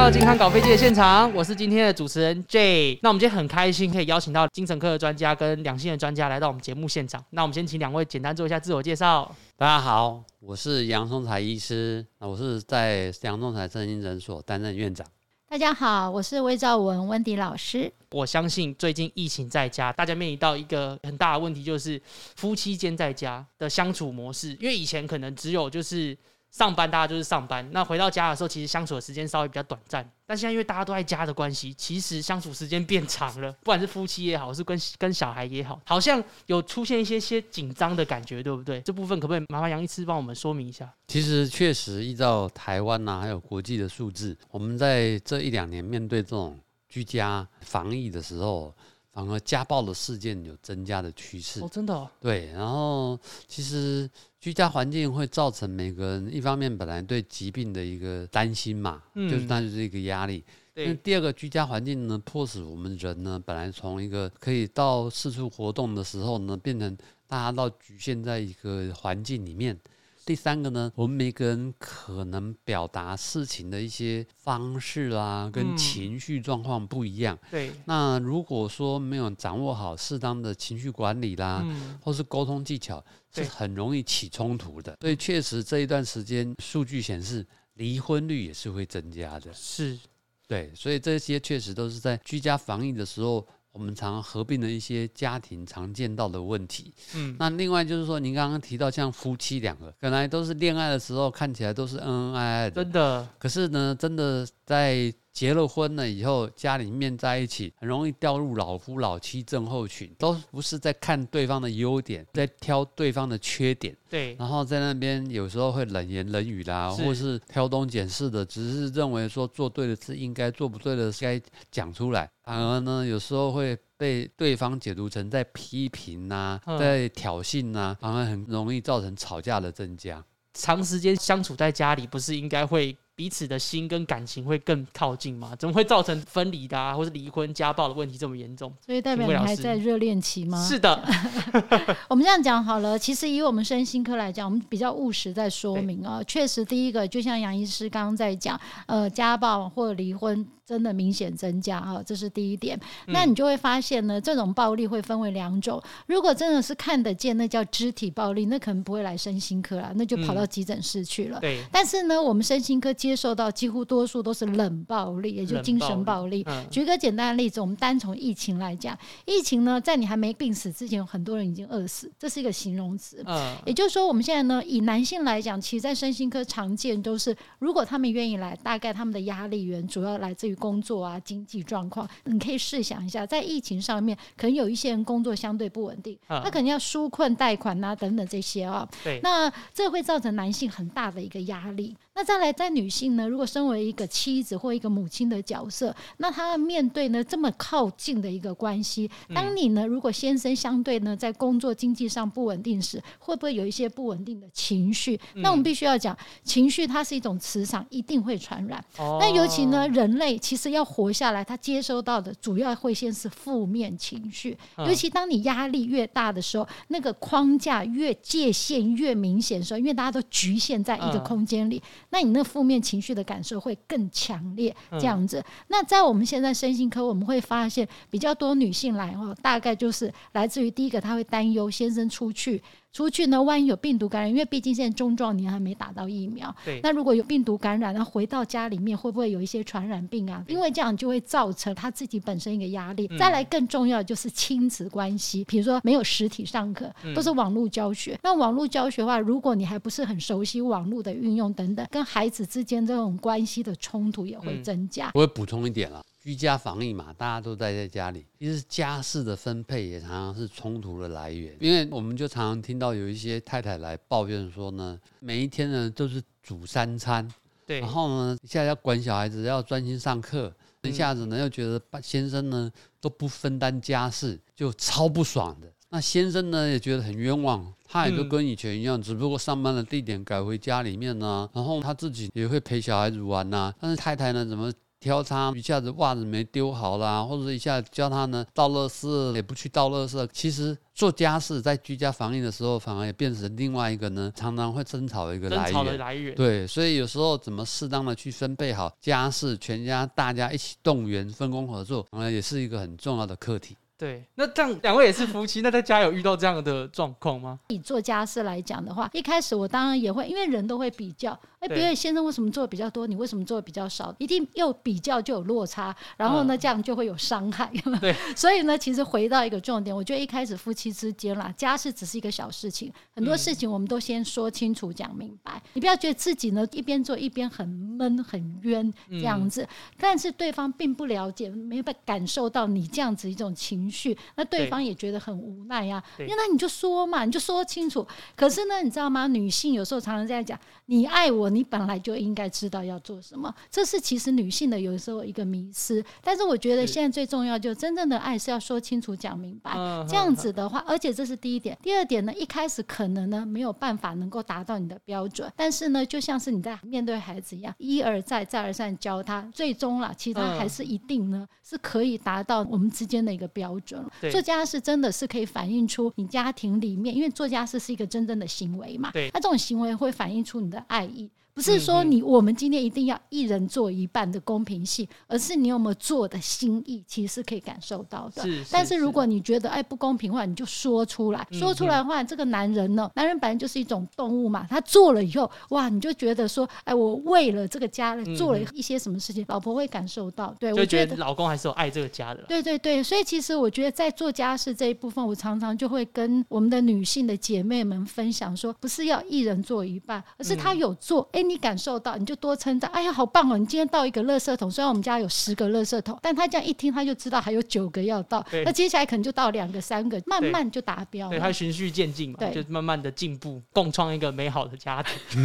[0.00, 2.98] 到健康搞飞机的现场，我是今天的主持人 J。
[3.02, 7.22] 那我们今天很开心可以邀请到精神科的专家跟两性的专家来到我们节目现场。
[7.28, 9.30] 那我们先请两位简单做一下自我介绍。
[9.58, 15.06] 大家好，我是杨松财医师，那我是在杨松财身心诊所担任院长。
[15.46, 17.92] 大家好，我是魏兆文温迪老师。
[18.12, 22.00] 我相信最近疫情在家，大家面临到一个很大的问题，就是
[22.36, 24.56] 夫妻间在家的相处模式。
[24.60, 26.16] 因为以前可能只有就是。
[26.50, 30.08] 上班大家就是上班，那回到家的时候，其实相处的时间稍微比较短暂。
[30.26, 38.80] 但现在因为大家都在家的关系，其实相处时间变长了， 不管是夫妻也好，是跟跟小孩也好，好像有出现一些些紧张的感觉，对不对？
[38.80, 40.92] 这部分可不可以麻烦杨医师帮我们说明一下？
[41.06, 48.74] 其实确实依照台湾呐、啊，还有国际的数字，我们在这一两年面对这种居家防疫的时候，
[49.12, 51.60] 反而家暴的事件有增加的趋势。
[51.60, 52.10] 哦，真的、哦？
[52.20, 54.08] 对，然后其实。
[54.40, 60.42] 居家环境会造成每个人一方面本来对疾病的一个担心嘛，嗯、就是那就是一个压力。
[60.72, 69.78] 那第二个居家环境呢，迫使我们人呢，本来从一个可以到四处活动的时候呢，变成大家到局限在一个环境里面。
[70.26, 77.38] 第三个呢，我们每个人可能表达事情的一些方式啊，跟情绪状况不一样。
[77.50, 77.76] 对、嗯。
[77.86, 84.96] 那如果说没有掌握好适当的情绪管理啦，嗯、或是沟通技巧，是很容易起冲突的。
[85.00, 89.52] 所以确实这一段时间，数据显示离婚率也是会增加的。
[89.52, 89.98] 是。
[90.46, 93.46] 对，所以这些确实都是在居家防疫的时候。
[93.72, 105.12] 我们常合并的一些家庭常见到的问题，嗯，那另外就是说，您刚刚提到像夫妻两个，本来都是恋爱的时候看起来都是恩恩爱爱的，真的，可是呢，真的在。
[105.40, 113.96] 结了婚了以后，家里面在一起，很容易掉入老夫老妻症候群，都不是在看对方的优点，在挑对方的缺点。
[114.10, 130.22] 对，然后在那边有时候会冷言冷语啦，是或是挑东拣西的，只是认为说做对的事应该，做不对的事该讲出来，反而呢，有时候会被对方解读成在批评呐、啊，嗯、在挑衅呐、啊，反而很容易造成吵架的增加。
[130.52, 132.94] 长时间相处在家里，不是应该会？
[133.20, 135.54] 彼此的心跟感情会更靠近吗？
[135.58, 138.72] 怎么会造成分离的啊，或是离婚、家暴的问题这么严重？
[138.86, 140.66] 所以代表你还在热恋期吗？
[140.66, 141.04] 是的，
[142.08, 142.98] 我们这样讲好了。
[142.98, 146.22] 其实以我们身心科来讲，我们比较务实在说明啊。
[146.26, 150.46] 确实，第一个就像杨医师刚刚在讲，呃，家暴或离婚。
[150.70, 152.78] 真的明显增加啊，这是第一点。
[153.08, 155.82] 那你就会发现呢，这种暴力会分为两种。
[156.06, 161.40] 如果真的是看得见，那叫肢体暴力，那可能不会来身心科了，那就跑到急诊室去了。
[161.40, 161.60] 对。
[161.72, 166.46] 但是呢，我们身心科接受到几乎多数都是冷暴力，也就是精神暴力。
[166.70, 173.24] 举个简单的例子，我们单从疫情来讲，疫情呢，在你还没病死之前，有很多人已经饿死，这是一个形容词。
[173.26, 173.56] 嗯。
[173.66, 180.59] 也就是说，我们现在呢，以男性来讲，其实在身心科常见都是，如果他们愿意来，大概他们的压力源主要来自于。
[180.60, 191.96] 工作啊，经济状况，你可以试想一下，在疫情上面，可能有一些人工作相对不稳定，他可能要纾困贷款啊等等这些啊，对，那这会造成男性很大的一个压力。
[192.20, 205.18] 那再来，在女性呢，如果身为一个妻子或一个母亲的角色，那她要面对呢这么靠近的一个关系，当你呢如果先生相对呢在工作经济上不稳定时，会不会有一些不稳定的情绪？
[205.36, 206.14] 那我们必须要讲，
[206.44, 208.84] 情绪它是一种磁场，一定会传染。
[208.98, 214.54] 那尤其呢，人类其实要活下来，他接收到的主要会先是负面情绪，
[214.86, 221.82] 尤其当你压力越大的时候，那个框架越界限越明显的时候，因为大家都局限在一个空间里。
[222.10, 225.38] 那你那负面情绪的感受会更强烈，这样子。
[225.38, 232.62] 嗯、那在我们现在身心科，我们会发现比较多女性来哦，大概就是来自于第一个，她会担忧先生出去。
[232.92, 236.54] 出去呢，万一有病毒感染，因为毕竟现在中壮年还没打到疫苗。
[236.64, 236.80] 对。
[236.82, 240.44] 那如果有病毒感染，那回到家里面会不会有一些传染病啊？
[240.48, 243.08] 因为这样就会造成他自己本身一个压力。
[243.18, 248.18] 再来更重要的就是亲子关系，比如说没有实体上课，都是网络教学。
[248.22, 255.10] 那网络教学的话，如果你还不是很熟悉网络的运用等等，跟孩子之间这种关系的冲突也会增加。
[255.14, 256.02] 我会补充一点了。
[256.22, 261.56] 居家防疫嘛，大家都待在家里，其实家事的分配也常常是冲突的来源。
[261.58, 267.26] 因为我们就常常听到有一些太太来抱怨说呢，每一天呢都是煮三餐，
[267.66, 270.52] 对，然后呢一下要管小孩子，要专心上课，
[270.82, 272.70] 一下子呢又觉得先生呢
[273.00, 275.72] 都不分担家事，就超不爽的。
[275.88, 284.70] 那先生呢也觉得很冤枉，他也就跟以前一样，只不过上班的地点改回家里面呢，然后他自己也会陪小孩子玩呐，但是太太呢怎么？
[285.00, 290.28] 挑他一下子袜子没丢好啦，或者一下子教他呢倒垃圾也不去倒垃圾。
[290.32, 295.64] 其实做家事在居家防疫的时候，反而也变成另外一个呢，常常会争吵的一个来源。
[295.64, 296.34] 争吵的来源。
[296.34, 303.74] 对，所以有时候怎么适当的去分配好家事，全家大家一起动员分工合作，反而也是一个很重要的课题。
[304.00, 307.60] 对，那这样两位也是夫妻，那在家有遇到这样的状况吗？
[307.68, 311.38] 以做家事来讲的话，一开始我当然也会，因为人都会比较。
[311.58, 313.06] 哎，别人先生为什么做的比较多？
[313.06, 314.14] 你为什么做的比较少？
[314.16, 317.70] 一定又比较就有落差，然后呢，这样就会有伤害。
[318.00, 325.62] 对，所以呢，其实回到一个重点，我觉得一开始夫妻之间啦，家事只是一个小事情，很多事情我们都先说清楚、讲明白。
[325.74, 329.68] 你不要觉得自己呢一边做一边很闷、很冤这样子，
[329.98, 336.02] 但是对方并不了解，没有被感受到你这样子一种情绪，那对方也觉得很无奈呀。
[336.20, 338.06] 因为那你就说嘛，你就说清楚。
[338.34, 339.26] 可是呢，你知道吗？
[339.26, 341.50] 女性有时候常常这样讲：你爱我。
[341.50, 346.04] 你本来就应该知道要做什么，这是其实女性的有时候一个迷失。
[346.22, 349.72] 但是我觉得现在最重要，就真正的爱是要说清楚、讲明白。
[350.08, 351.76] 这样子的话，而且这是第一点。
[351.82, 364.04] 第二点呢，一开始可能呢没有办法能够达到你的标准，但是呢，就像是你在面对孩子一样，一而再、再而三教他，最终了，其实他还是一定呢是可以达到我们之间的一个标准。
[364.30, 369.10] 做家事真的是可以反映出你家庭里面，因为做家事是一个真正的行为嘛。
[369.12, 371.30] 对，那这种行为会反映出你的爱意。
[371.60, 378.42] 不是说你我们今天一定要一人做一半的公平性，而是你有没有做的心意，其实是可以感受到的。
[378.42, 392.42] 是，但是如果你觉得哎不公平的话，你就说出来，说出来的话，这个男人呢，男人本来就是一种动物嘛，他做了以后，哇，你就觉得说，哎，我为了这个家做了一些什么事情，老婆会感受到，对，我觉得老公还是有爱这个家的。
[392.48, 401.49] 对对对，所以其实我觉得在做家事这一部分，我常常就会跟我们的女性的姐妹们分享说，不是要一人做一半，而是他有做，哎。
[401.50, 402.90] 你感受到，你就多称赞。
[402.92, 403.58] 哎呀，好棒哦！
[403.58, 408.44] 你今天倒一个垃圾桶，虽然我们家有十个垃圾桶，但他这样一听，他就知道还有九个要倒。
[408.64, 411.28] 那接下来可能就倒两个、三个，慢慢就达标。
[411.28, 415.42] 对，他循序渐进嘛，对，就慢慢的进步，共创一个美好的家庭。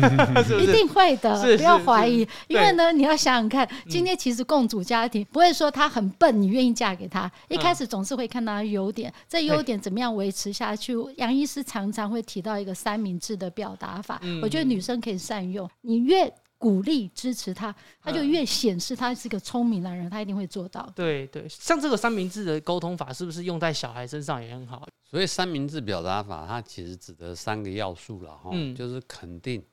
[0.60, 2.28] 一定会的，不要怀疑。
[2.48, 7.31] 因为呢，你要想想看，今天其实共主家庭不会说他很笨，你愿意嫁给他。
[7.50, 10.96] 一开始总是会看到优点，这优点怎么样维持下去？
[11.18, 15.69] 杨医师常常会提到一个三明治的表达法，我觉得女生可以善用。
[15.81, 20.92] 你越鼓励支持他，他就越显示他是个聪明男人，他一定会做到。
[20.95, 24.88] 对对，像这个三明治的沟通法，是不是用在小孩身上也很好？
[25.03, 29.63] 所以三明治表达法，它其实指的三个要素了哈，嗯、就是肯定、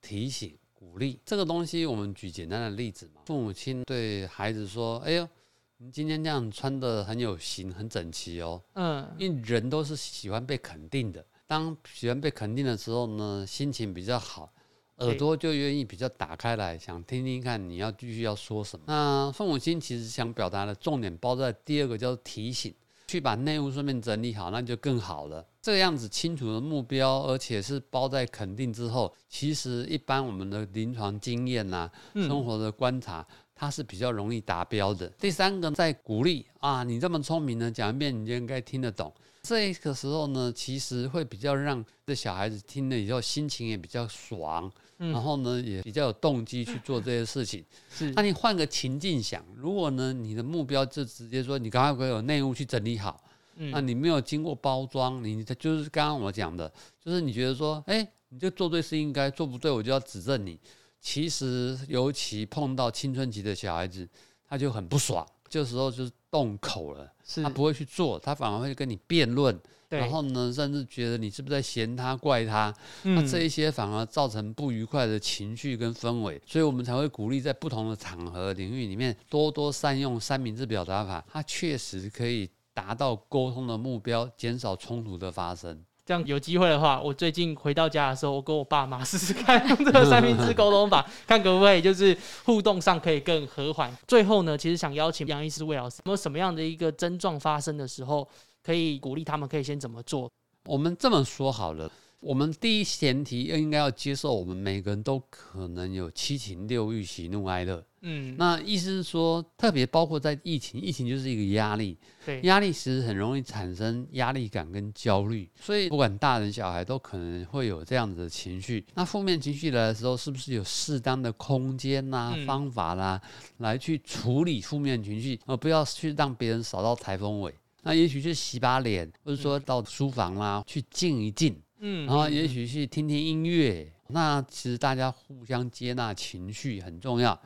[0.00, 1.20] 提醒、鼓励。
[1.24, 5.28] 这个东西，我们举简单的例子嘛，父母亲对孩子说：“哎呦，
[5.76, 14.50] 你今天这样穿的很有型，很整齐哦。”嗯，因为人都是喜欢被肯定的，当喜欢被肯定的时候呢，心情比较好。
[14.98, 18.84] 耳朵就愿意比较打开来，想听听看你要继续要说什么。
[18.86, 22.74] 那父母亲其实想表达的重点包在第二个叫提醒，
[23.06, 25.46] 去把内务顺便整理好，那就更好了。
[25.62, 35.06] 这个样子清楚的目标，而且是包在肯定之后，其实一般我们的临床经验呐、啊，生活的观察，它是比较容易达标的。
[35.18, 39.12] 第三个在鼓励啊，你这么聪明呢，讲一遍你就应该听得懂。
[39.42, 44.70] 这个时候呢，其实会比较让这小孩子听了以后心情也比较爽。
[44.98, 47.64] 然后呢，也比较有动机去做这些事情。
[47.88, 53.22] 是，那你换个情境想，如果呢，你的目标就直接说，你赶快给我有内务去整理好。
[53.56, 56.72] 嗯，那你没有经过包装，你就是刚刚我讲的，
[57.04, 60.58] 就是你觉得说，哎，你就做对是应该，做不对我就要指正你。
[61.00, 64.08] 其实，尤其碰到青春期的小孩子，
[64.48, 67.12] 他就很不爽，这时候就是动口了，
[67.42, 69.56] 他不会去做，他反而会跟你辩论。
[69.88, 72.74] 对然后呢，甚至觉得你是不是在嫌他、怪他？
[73.04, 85.82] 嗯、那这一些反而造成不愉快的情绪跟氛围，所以我们才会鼓励在不同的场合领域里面多多善用三明治表达法，它确实可以达到沟通的目标，减少冲突的发生。
[86.04, 93.94] 这样有机会的话，我最近回到家的时候，我跟我爸妈试试看用这个三明治沟通法， 看可不可以就是互动上可以更和缓。
[94.06, 98.28] 最后呢，其实想邀请杨医师、魏老师，有没有什么样的一个症状发生的时候？
[98.68, 100.30] 可以鼓励他们，可以先怎么做？
[100.66, 107.82] 我们这么说好了，我们第一前提应该要接受，我们每个人都可能有七情六欲、喜怒哀乐。
[108.02, 111.96] 嗯，那意思是说，特别包括在疫情，疫情就是一个压力。
[112.26, 118.84] 对，压力其实很容易产生压力感跟焦虑，所以不管大人小孩都可能会有这样子的情绪。
[118.92, 123.22] 那负面情绪来的时候，是不是有适当的空间呐、啊、嗯、方法啦、啊，
[123.60, 127.54] 来去处理负面情绪，而不要去让别人扫到台风尾？
[127.82, 137.38] 那也许是洗把脸，或者说到书房啦，去静一静，嗯，然后也许去听听音乐，那其实大家互相接纳情绪很重要。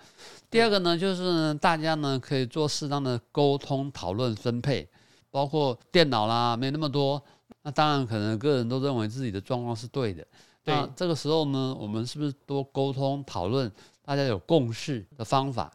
[0.51, 4.89] 第二个呢，就是大家呢可以做适当的沟通、讨论、分配，
[5.31, 7.23] 包括电脑啦，没那么多。
[7.63, 10.27] 那当然可能个人都认为自己的状况是对的。
[10.65, 13.71] 那这个时候呢，我们是不是多沟通讨论，
[14.05, 15.71] 大家有共识的方法？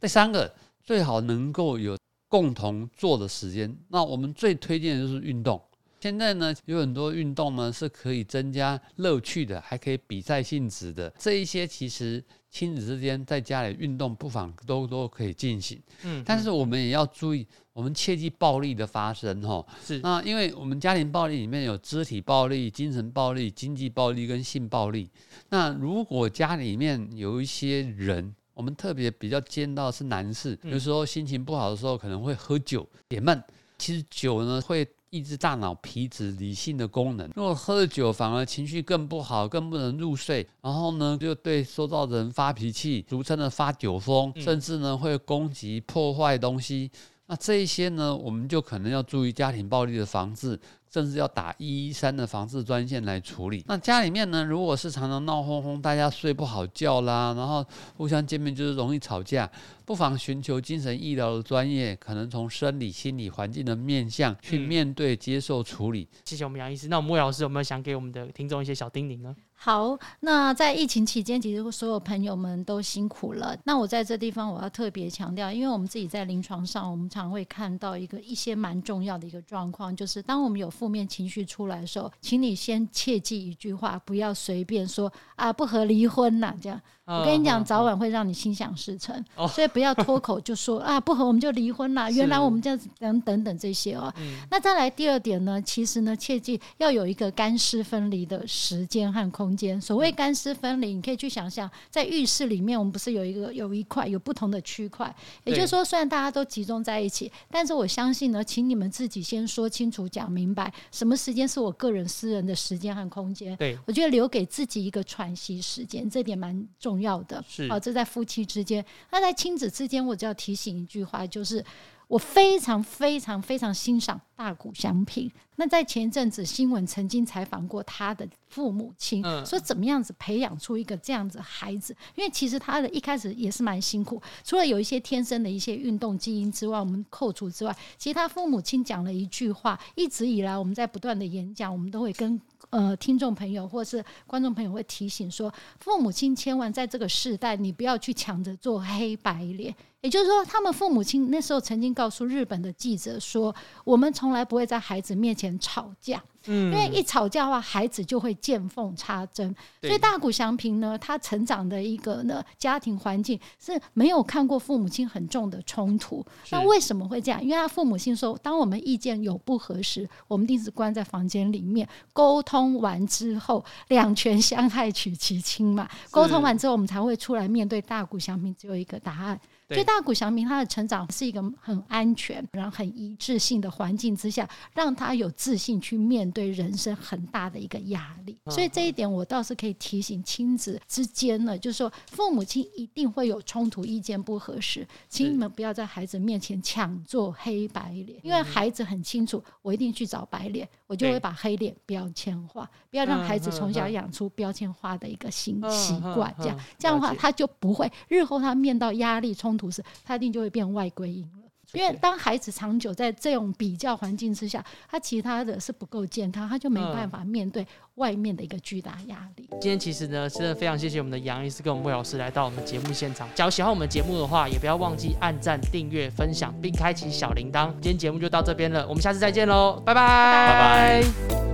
[0.00, 0.52] 第三个，
[0.82, 1.96] 最好能够有
[2.30, 3.76] 共同做的时间。
[3.88, 5.60] 那我们最推荐的就是运动。
[6.00, 11.12] 现在呢，有很多运动呢是可以增加乐趣的，还可以比赛性质的。
[11.18, 15.78] 这一些其实亲子之间在家里运动，不妨都都可以进行。
[16.02, 19.62] 嗯，但是我们也要注意，我们切忌暴力的发生哈。
[19.84, 25.10] 是，那因为我们家庭暴力里面有肢体暴力、精神暴力、经济暴力跟性暴力。
[25.50, 33.42] 那如果家里面有一些人，我们特别比较见到是男士，有时候心情不好的时候可能会喝酒解闷。
[33.78, 34.86] 其实酒呢会。
[35.12, 40.46] 抑制大脑皮质理性的功能，如果喝了酒，反而情绪更不好，更不能入睡。
[40.62, 46.88] 然后呢，就对周遭的人发脾气，俗称的发酒疯，嗯、甚至呢会攻击、破坏东西。
[47.26, 50.56] 那这一些呢，我们就可能要注意家庭暴力的防治。
[50.92, 53.64] 甚至要打一一三的防治专线来处理。
[53.66, 57.64] 那家里面呢，如果是常常闹哄哄，大家睡不好觉啦，然后
[57.96, 59.50] 互相见面就是容易吵架，
[59.84, 66.08] 不妨寻求精神医疗的专业，可能从生理、心理环境的面向去面对、接受处理。
[66.24, 66.88] 谢谢我们杨医师。
[66.88, 69.34] 那我们魏老师有没有想给我们的听众一些小叮咛呢？
[69.62, 73.54] 好，那在疫情期间，其实所有朋友们都辛苦了。
[73.64, 86.80] 那我在这地方我要特别强调，因为我们自己在临床上，我们常会看到一个一些蛮重要的一个状况，就是当我们有负面情绪出来的时候，请你先切记一句话，不要随便说啊，不和离婚呐，这样。
[87.18, 92.10] 我跟你讲，早晚会让你心想事成，哦、所以不要脱口就说 啊，不合我们就离婚啦。
[92.10, 94.12] 原来我们这样子等等等这些哦。
[94.18, 99.80] 嗯、那再来第二点呢，其实呢，切记要有一个干湿分离的时间和空间。
[99.80, 105.12] 所谓干湿分离，你可以去想象，在浴室里面，我们不是有一个有一块有不同的区块，
[105.44, 113.56] 也就是说，虽然大家都集中在一起，但是我相信呢，请你们自己先说清楚、讲明白，什么时间是我个人私人的时间和空间。
[113.56, 117.10] 对，我觉得留给自己一个喘息时间，这点蛮重要。
[117.10, 121.64] 要的是，好，这在夫妻之间，那在亲子之间，我只要提醒一句话，就是
[122.06, 125.28] 我非常非常非常欣赏大谷祥平。
[125.56, 142.40] 那在前一阵子新闻曾经采访过他的父母亲，嗯、说怎么样子培养出一个这样子孩子，因为其实他的一开始也是蛮辛苦，除了有一些天生的一些运动基因之外，我们扣除之外，其实他父母亲讲了一句话，一直以来我们在不断的演讲，我们都会跟。
[142.70, 149.74] 呃，听众朋友或是观众朋友会提醒说，父母亲千万在这个时代，你不要去抢着做黑白脸。
[150.02, 153.54] 也就是说，他们父母亲那时候曾经告诉日本的记者说，
[153.84, 156.22] 我们从来不会在孩子面前吵架。
[156.46, 159.54] 嗯，因为一吵架的话，孩子就会见缝插针。
[159.82, 166.24] 所以大谷祥平呢，他成长的一个呢家庭环境是没有看过父母亲很重的冲突。
[166.50, 167.42] 那为什么会这样？
[167.42, 175.86] 因为他父母亲说，当我们意见有不合时，我们一定是关在房间里面沟通完之后，两全相害取其轻嘛。
[176.10, 179.38] 沟通完之后，我们才会出来面对大谷祥平只有一个答案。
[179.74, 188.36] 所以大谷翔平他的成长是一个很安全、然后很一致性的环境之下，让他有自信去面对人生很大的一个压力。
[188.50, 209.59] 所以这一点我倒是可以提醒亲子之间呢，就是说父母亲一定会有冲突、意见不合适，请你们不要在孩子面前抢做黑白脸，因为孩子很清楚，我一定去找白脸，我就会把黑脸标签化，不要让孩子从小养出标签化的一个新习惯，这样这样的话他就不会日后他面到压力冲突。
[209.60, 211.28] 图时，他一定就会变外归因了。
[211.72, 217.64] 因为当孩子长久在这种比较环境之下，他其他的是不够健康，他就没办法面对
[217.94, 219.48] 外面的一个巨大压力。
[219.60, 223.28] 今天其实呢，真的非常谢谢我们的杨医师跟我们魏老师来到我们节目现场。
[223.36, 227.70] 假如喜欢我们节目的话，也不要忘记按赞、订阅、分享，并开启小铃铛。
[227.74, 231.49] 今天节目就到这边了，我们下次再见喽，拜拜，拜拜。